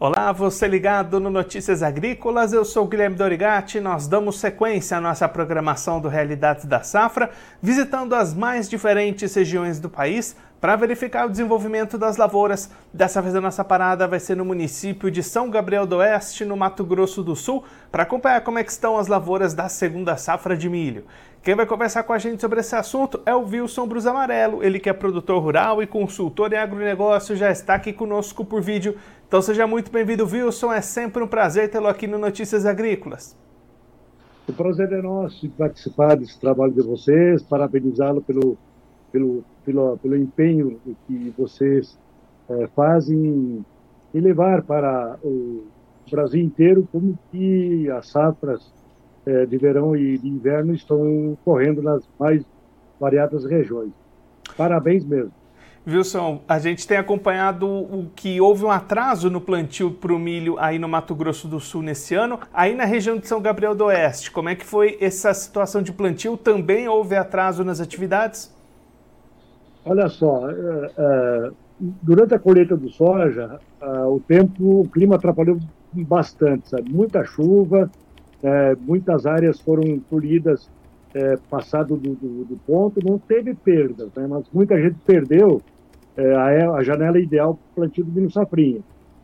[0.00, 3.80] Olá, você ligado no Notícias Agrícolas, eu sou Guilherme Dorigati.
[3.80, 7.30] Nós damos sequência à nossa programação do Realidades da Safra,
[7.60, 12.70] visitando as mais diferentes regiões do país para verificar o desenvolvimento das lavouras.
[12.94, 16.56] Dessa vez a nossa parada vai ser no município de São Gabriel do Oeste, no
[16.56, 20.68] Mato Grosso do Sul, para acompanhar como é estão as lavouras da segunda safra de
[20.68, 21.06] milho.
[21.42, 24.80] Quem vai conversar com a gente sobre esse assunto é o Wilson Brus Amarelo, ele
[24.80, 28.98] que é produtor rural e consultor em agronegócio, já está aqui conosco por vídeo.
[29.28, 30.72] Então seja muito bem-vindo, Wilson.
[30.72, 33.36] É sempre um prazer tê-lo aqui no Notícias Agrícolas.
[34.48, 38.56] O prazer é nosso de participar desse trabalho de vocês, parabenizá-lo pelo,
[39.12, 41.98] pelo, pelo, pelo empenho que vocês
[42.48, 43.62] é, fazem
[44.14, 45.66] em levar para o
[46.10, 48.72] Brasil inteiro como que as safras
[49.26, 52.42] é, de verão e de inverno estão correndo nas mais
[52.98, 53.92] variadas regiões.
[54.56, 55.32] Parabéns mesmo.
[55.86, 60.58] Wilson, a gente tem acompanhado o que houve um atraso no plantio para o milho
[60.58, 62.38] aí no Mato Grosso do Sul nesse ano.
[62.52, 65.92] Aí na região de São Gabriel do Oeste, como é que foi essa situação de
[65.92, 66.36] plantio?
[66.36, 68.54] Também houve atraso nas atividades?
[69.84, 75.58] Olha só, é, é, durante a colheita do soja, é, o tempo, o clima atrapalhou
[75.92, 76.92] bastante, sabe?
[76.92, 77.90] Muita chuva,
[78.80, 80.70] muitas áreas foram colhidas
[81.50, 84.26] passado do, do, do, ponto, não teve perdas, né?
[84.26, 85.60] mas muita gente perdeu
[86.16, 88.80] é, a, a, janela ideal para o plantio do milho safrinha.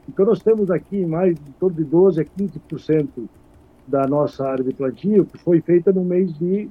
[0.08, 3.08] Então, nós temos aqui mais de torno de 12% a 15%
[3.86, 6.68] da nossa área de plantio que foi feita no mês de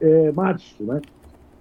[0.00, 1.00] é, março, né?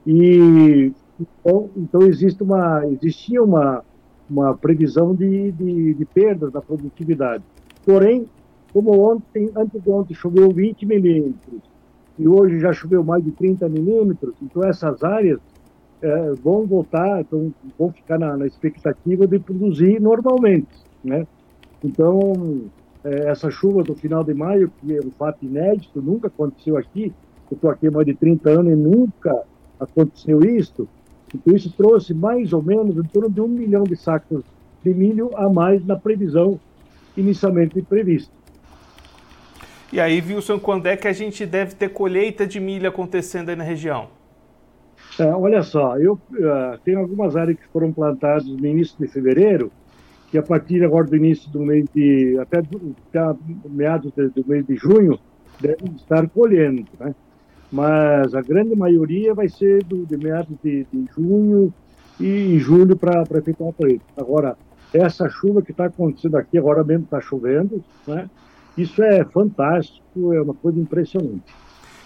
[0.05, 3.83] E então, então existe uma, existia uma,
[4.29, 7.43] uma previsão de, de, de perda da produtividade.
[7.85, 8.27] Porém,
[8.73, 11.72] como ontem, antes de ontem choveu 20 milímetros
[12.17, 15.39] e hoje já choveu mais de 30 milímetros, então essas áreas
[16.01, 20.67] é, vão voltar, então, vão ficar na, na, expectativa de produzir normalmente,
[21.03, 21.25] né?
[21.83, 22.61] Então,
[23.03, 27.13] é, essa chuva do final de maio, que é um fato inédito, nunca aconteceu aqui,
[27.49, 29.43] eu estou aqui há mais de 30 anos e nunca
[29.79, 30.87] aconteceu isso,
[31.33, 34.43] então isso trouxe mais ou menos em torno de um milhão de sacos
[34.83, 36.59] de milho a mais na previsão
[37.15, 38.31] inicialmente prevista.
[39.93, 43.55] E aí, Wilson, quando é que a gente deve ter colheita de milho acontecendo aí
[43.55, 44.07] na região?
[45.19, 49.71] É, olha só, eu uh, tenho algumas áreas que foram plantadas no início de fevereiro,
[50.31, 53.39] que a partir agora do início do mês de, até, até
[53.69, 55.19] meados de, do mês de junho,
[55.61, 57.13] devem estar colhendo, né?
[57.71, 61.71] Mas a grande maioria vai ser do, de meados de, de junho
[62.19, 64.05] e julho para efetuar a colheita.
[64.17, 64.57] Agora,
[64.91, 68.27] essa chuva que está acontecendo aqui, agora mesmo está chovendo, né?
[68.77, 71.53] Isso é fantástico, é uma coisa impressionante.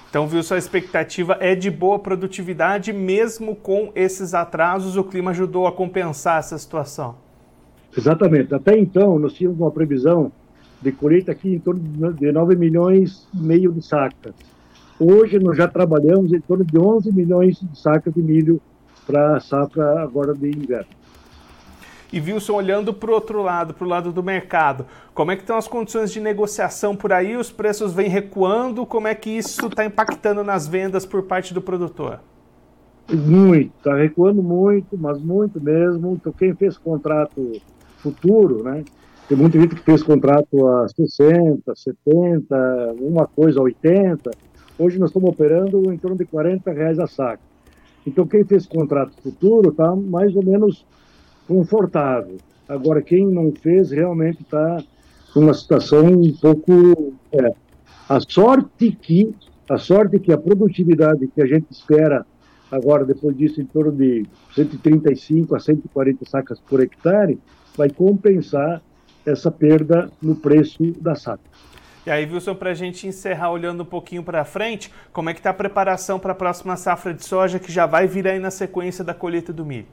[0.10, 5.68] Então, viu, sua expectativa é de boa produtividade, mesmo com esses atrasos, o clima ajudou
[5.68, 7.16] a compensar essa situação.
[7.96, 8.54] Exatamente.
[8.54, 10.32] Até então, nós tínhamos uma previsão
[10.82, 11.82] de colheita aqui em torno
[12.14, 14.34] de 9 milhões e meio de sacas.
[15.00, 18.62] Hoje, nós já trabalhamos em torno de 11 milhões de sacas de milho
[19.06, 20.88] para a safra agora de inverno.
[22.12, 25.42] E Wilson, olhando para o outro lado, para o lado do mercado, como é que
[25.42, 27.36] estão as condições de negociação por aí?
[27.36, 28.86] Os preços vêm recuando?
[28.86, 32.20] Como é que isso está impactando nas vendas por parte do produtor?
[33.12, 36.14] Muito, está recuando muito, mas muito mesmo.
[36.14, 37.54] Então, quem fez contrato
[37.98, 38.84] futuro, né?
[39.28, 44.32] Tem muita gente que fez contrato a 60, 70, uma coisa a 80.
[44.80, 47.44] Hoje nós estamos operando em torno de 40 reais a saco.
[48.06, 50.86] Então, quem fez contrato futuro está mais ou menos
[51.48, 52.38] confortável.
[52.68, 54.84] Agora, quem não fez realmente está
[55.36, 57.14] uma situação um pouco.
[57.32, 57.54] É,
[58.10, 59.34] a sorte que
[59.70, 62.26] a sorte que a produtividade que a gente espera
[62.72, 64.26] agora, depois disso, em torno de
[64.56, 67.38] 135 a 140 sacas por hectare,
[67.76, 68.82] vai compensar
[69.26, 71.44] essa perda no preço da saca.
[72.06, 75.42] E aí, Wilson, para a gente encerrar olhando um pouquinho para frente, como é que
[75.42, 78.50] está a preparação para a próxima safra de soja que já vai vir aí na
[78.50, 79.88] sequência da colheita do milho?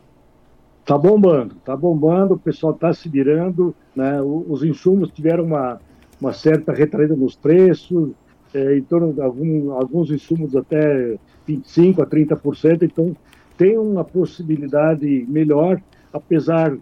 [0.85, 4.21] Tá bombando, tá bombando, o pessoal está se virando, né?
[4.21, 5.81] Os insumos tiveram uma,
[6.21, 8.11] uma certa retraída nos preços,
[8.53, 11.17] é, em torno de algum, alguns insumos até
[11.49, 13.17] 25% a 30%, então
[13.57, 15.81] tem uma possibilidade melhor,
[16.13, 16.77] apesar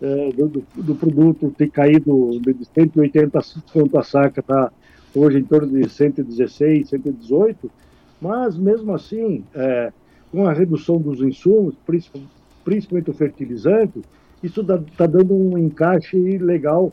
[0.00, 3.40] é, do, do, produto ter caído de 180
[3.72, 4.70] quanto a saca, está
[5.14, 7.70] hoje em torno de 116, 118,
[8.20, 9.92] mas mesmo assim, é,
[10.30, 11.74] com a redução dos insumos,
[12.68, 14.02] principalmente o fertilizante,
[14.42, 16.90] isso está tá dando um encaixe legal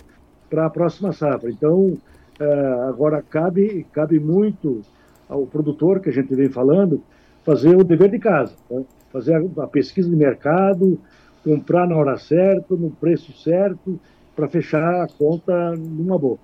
[0.50, 1.52] para a próxima safra.
[1.52, 1.98] Então,
[2.40, 2.46] é,
[2.88, 4.82] agora cabe, cabe muito
[5.28, 7.04] ao produtor, que a gente vem falando,
[7.44, 8.86] fazer o dever de casa, né?
[9.12, 10.98] fazer a, pesquisa de mercado,
[11.44, 14.00] comprar na hora certa, no preço certo
[14.34, 16.40] para fechar a conta numa boa.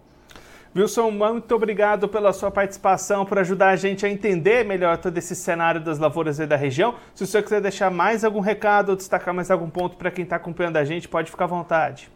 [0.73, 5.35] Wilson, muito obrigado pela sua participação, por ajudar a gente a entender melhor todo esse
[5.35, 6.95] cenário das lavouras aí da região.
[7.13, 10.23] Se o senhor quiser deixar mais algum recado ou destacar mais algum ponto para quem
[10.23, 12.09] está acompanhando a gente, pode ficar à vontade.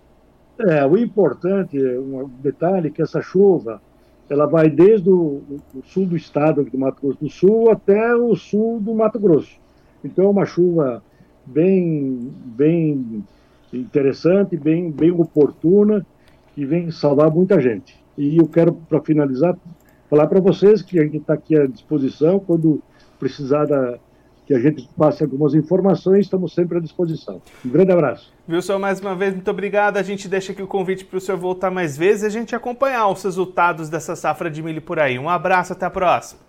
[0.58, 3.82] É, o importante, um detalhe, que essa chuva,
[4.30, 5.44] ela vai desde o,
[5.74, 9.60] o sul do estado do Mato Grosso do Sul até o sul do Mato Grosso.
[10.02, 11.04] Então é uma chuva
[11.46, 13.22] bem, bem
[13.74, 16.06] interessante, bem, bem oportuna,
[16.54, 18.05] que vem salvar muita gente.
[18.18, 19.56] E eu quero, para finalizar,
[20.10, 22.82] falar para vocês que a gente está aqui à disposição, quando
[23.20, 23.98] precisar da,
[24.46, 27.42] que a gente passe algumas informações, estamos sempre à disposição.
[27.66, 28.32] Um grande abraço.
[28.48, 29.98] Wilson, mais uma vez, muito obrigado.
[29.98, 32.56] A gente deixa aqui o convite para o senhor voltar mais vezes e a gente
[32.56, 35.18] acompanhar os resultados dessa safra de milho por aí.
[35.18, 36.45] Um abraço, até a próxima.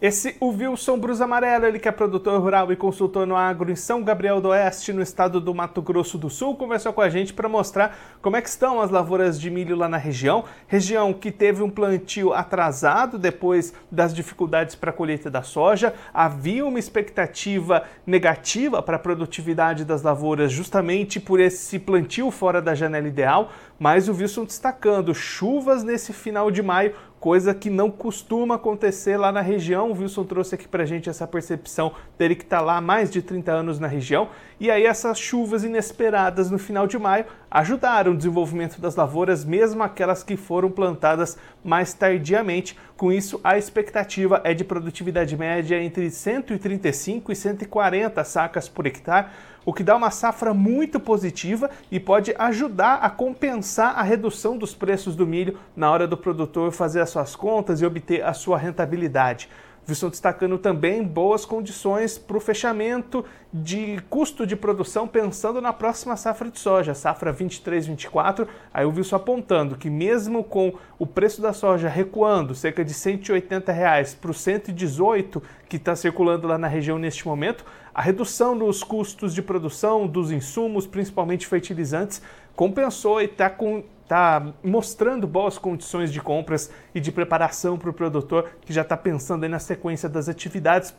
[0.00, 3.74] Esse, o Wilson Brus Amarelo, ele que é produtor rural e consultor no agro em
[3.74, 7.34] São Gabriel do Oeste, no estado do Mato Grosso do Sul, conversou com a gente
[7.34, 10.44] para mostrar como é que estão as lavouras de milho lá na região.
[10.68, 15.92] Região que teve um plantio atrasado depois das dificuldades para a colheita da soja.
[16.14, 22.72] Havia uma expectativa negativa para a produtividade das lavouras justamente por esse plantio fora da
[22.72, 28.54] janela ideal, mas o Wilson destacando chuvas nesse final de maio coisa que não costuma
[28.54, 29.90] acontecer lá na região.
[29.90, 33.20] O Wilson trouxe aqui para gente essa percepção dele que está lá há mais de
[33.22, 34.28] 30 anos na região.
[34.60, 39.82] E aí essas chuvas inesperadas no final de maio ajudaram o desenvolvimento das lavouras, mesmo
[39.82, 42.76] aquelas que foram plantadas mais tardiamente.
[42.96, 49.28] Com isso, a expectativa é de produtividade média entre 135 e 140 sacas por hectare,
[49.68, 54.74] o que dá uma safra muito positiva e pode ajudar a compensar a redução dos
[54.74, 58.56] preços do milho na hora do produtor fazer as suas contas e obter a sua
[58.56, 59.46] rentabilidade.
[59.88, 66.14] Wilson destacando também boas condições para o fechamento de custo de produção pensando na próxima
[66.14, 68.46] safra de soja, safra 23-24.
[68.72, 73.72] Aí o Wilson apontando que mesmo com o preço da soja recuando cerca de 180
[73.72, 77.64] reais para o 118 que está circulando lá na região neste momento,
[77.94, 82.20] a redução nos custos de produção dos insumos, principalmente fertilizantes,
[82.54, 87.92] compensou e está com está mostrando boas condições de compras e de preparação para o
[87.92, 90.96] produtor que já está pensando na sequência das atividades.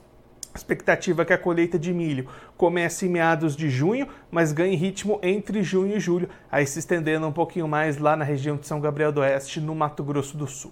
[0.56, 5.19] Expectativa é que a colheita de milho comece em meados de junho, mas ganhe ritmo
[5.23, 8.79] entre junho e julho, aí se estendendo um pouquinho mais lá na região de São
[8.79, 10.71] Gabriel do Oeste, no Mato Grosso do Sul.